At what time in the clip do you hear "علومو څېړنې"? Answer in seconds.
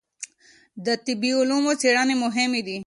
1.39-2.15